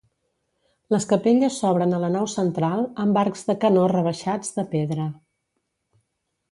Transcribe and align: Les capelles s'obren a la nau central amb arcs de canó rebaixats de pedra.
Les 0.95 1.05
capelles 1.11 1.59
s'obren 1.63 1.93
a 1.97 1.99
la 2.05 2.09
nau 2.15 2.31
central 2.33 2.81
amb 3.05 3.21
arcs 3.25 3.47
de 3.51 3.59
canó 3.67 3.85
rebaixats 3.95 4.53
de 4.59 4.69
pedra. 4.75 5.11